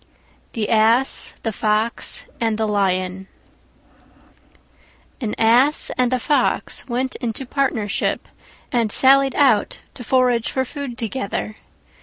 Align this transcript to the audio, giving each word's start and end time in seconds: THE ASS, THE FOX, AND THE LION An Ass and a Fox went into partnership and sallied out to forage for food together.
THE 0.53 0.67
ASS, 0.67 1.35
THE 1.43 1.51
FOX, 1.51 2.25
AND 2.39 2.57
THE 2.57 2.67
LION 2.67 3.27
An 5.21 5.35
Ass 5.37 5.91
and 5.95 6.11
a 6.11 6.17
Fox 6.17 6.87
went 6.87 7.15
into 7.17 7.45
partnership 7.45 8.27
and 8.71 8.91
sallied 8.91 9.35
out 9.35 9.81
to 9.93 10.03
forage 10.03 10.49
for 10.49 10.65
food 10.65 10.97
together. 10.97 11.57